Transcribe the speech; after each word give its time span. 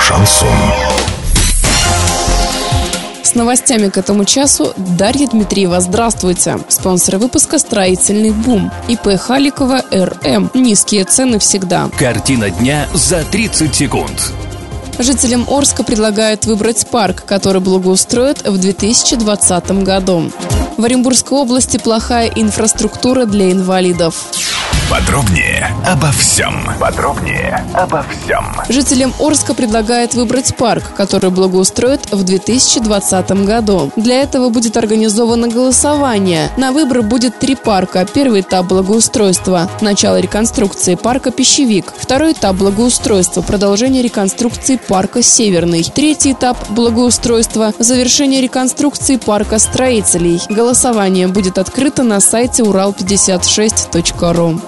Шансон. 0.00 0.48
С 3.22 3.34
новостями 3.34 3.88
к 3.88 3.96
этому 3.96 4.24
часу 4.24 4.72
Дарья 4.76 5.26
Дмитриева. 5.26 5.80
Здравствуйте. 5.80 6.58
Спонсоры 6.68 7.18
выпуска 7.18 7.58
«Строительный 7.58 8.30
бум». 8.30 8.70
ИП 8.88 9.18
Халикова 9.18 9.84
РМ. 9.90 10.50
Низкие 10.54 11.04
цены 11.04 11.38
всегда. 11.38 11.90
Картина 11.98 12.50
дня 12.50 12.88
за 12.94 13.24
30 13.24 13.74
секунд. 13.74 14.32
Жителям 14.98 15.46
Орска 15.48 15.82
предлагают 15.82 16.44
выбрать 16.44 16.86
парк, 16.86 17.24
который 17.24 17.60
благоустроят 17.60 18.46
в 18.46 18.58
2020 18.58 19.82
году. 19.82 20.30
В 20.76 20.84
Оренбургской 20.84 21.38
области 21.38 21.78
плохая 21.78 22.28
инфраструктура 22.28 23.24
для 23.24 23.52
инвалидов. 23.52 24.14
Подробнее 24.92 25.74
обо 25.86 26.12
всем. 26.12 26.68
Подробнее 26.78 27.64
обо 27.72 28.04
всем. 28.10 28.44
Жителям 28.68 29.14
Орска 29.18 29.54
предлагают 29.54 30.12
выбрать 30.12 30.54
парк, 30.54 30.84
который 30.94 31.30
благоустроят 31.30 32.12
в 32.12 32.22
2020 32.22 33.30
году. 33.46 33.90
Для 33.96 34.20
этого 34.20 34.50
будет 34.50 34.76
организовано 34.76 35.48
голосование. 35.48 36.50
На 36.58 36.72
выбор 36.72 37.00
будет 37.00 37.38
три 37.38 37.54
парка. 37.54 38.04
Первый 38.04 38.42
этап 38.42 38.66
благоустройства– 38.66 39.70
начало 39.80 40.20
реконструкции 40.20 40.94
парка 40.94 41.30
«Пищевик». 41.30 41.90
Второй 41.96 42.32
этап 42.32 42.56
благоустройства– 42.56 43.40
продолжение 43.42 44.02
реконструкции 44.02 44.76
парка 44.76 45.22
«Северный». 45.22 45.84
Третий 45.84 46.32
этап 46.32 46.58
благоустройства– 46.68 47.72
завершение 47.78 48.42
реконструкции 48.42 49.16
парка 49.16 49.58
«Строителей». 49.58 50.42
Голосование 50.50 51.28
будет 51.28 51.56
открыто 51.56 52.02
на 52.02 52.20
сайте 52.20 52.62
урал56.ру. 52.62 54.60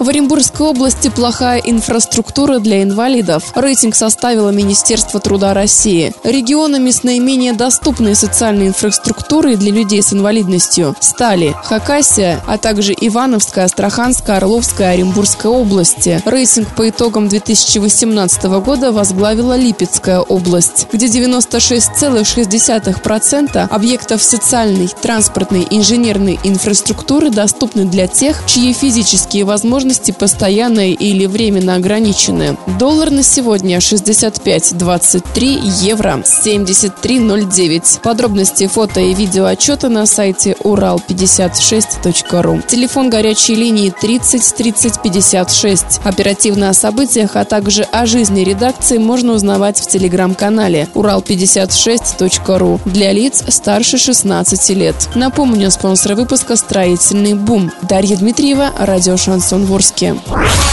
В 0.00 0.08
Оренбургской 0.08 0.66
области 0.66 1.08
плохая 1.10 1.58
инфраструктура 1.58 2.58
для 2.58 2.82
инвалидов. 2.82 3.52
Рейтинг 3.54 3.94
составило 3.94 4.48
Министерство 4.48 5.20
труда 5.20 5.52
России. 5.52 6.14
Регионами 6.24 6.90
с 6.90 7.02
наименее 7.02 7.52
доступной 7.52 8.14
социальной 8.14 8.68
инфраструктурой 8.68 9.56
для 9.56 9.70
людей 9.70 10.02
с 10.02 10.14
инвалидностью 10.14 10.96
стали 11.00 11.54
Хакасия, 11.64 12.42
а 12.46 12.56
также 12.56 12.94
Ивановская, 12.98 13.66
Астраханская, 13.66 14.38
Орловская, 14.38 14.92
Оренбургская 14.92 15.52
области. 15.52 16.22
Рейтинг 16.24 16.74
по 16.74 16.88
итогам 16.88 17.28
2018 17.28 18.44
года 18.64 18.92
возглавила 18.92 19.54
Липецкая 19.54 20.20
область, 20.20 20.86
где 20.94 21.08
96,6% 21.08 23.68
объектов 23.68 24.22
социальной, 24.22 24.88
транспортной, 24.88 25.66
инженерной 25.68 26.40
инфраструктуры 26.42 27.28
доступны 27.28 27.84
для 27.84 28.06
тех, 28.06 28.46
чьи 28.46 28.72
физические 28.72 29.44
возможности 29.44 29.89
возможности 29.90 30.12
постоянные 30.12 30.92
или 30.92 31.26
временно 31.26 31.74
ограничены. 31.74 32.56
Доллар 32.78 33.10
на 33.10 33.24
сегодня 33.24 33.78
65.23, 33.78 35.82
евро 35.82 36.22
73.09. 36.24 38.00
Подробности 38.00 38.68
фото 38.68 39.00
и 39.00 39.12
видео 39.14 39.46
отчета 39.46 39.88
на 39.88 40.06
сайте 40.06 40.54
урал56.ру. 40.62 42.62
Телефон 42.68 43.10
горячей 43.10 43.56
линии 43.56 43.90
30 43.90 44.54
30 44.54 45.02
56. 45.02 46.00
Оперативно 46.04 46.68
о 46.68 46.74
событиях, 46.74 47.34
а 47.34 47.44
также 47.44 47.82
о 47.82 48.06
жизни 48.06 48.44
редакции 48.44 48.98
можно 48.98 49.32
узнавать 49.32 49.80
в 49.80 49.88
телеграм-канале 49.88 50.86
урал56.ру 50.94 52.80
для 52.84 53.12
лиц 53.12 53.42
старше 53.48 53.98
16 53.98 54.70
лет. 54.76 54.94
Напомню, 55.16 55.68
спонсор 55.72 56.14
выпуска 56.14 56.54
«Строительный 56.54 57.34
бум». 57.34 57.72
Дарья 57.82 58.16
Дмитриева, 58.16 58.70
радио 58.78 59.16
«Шансон 59.16 59.64
Ворске». 59.64 59.79
Приморске. 59.80 60.69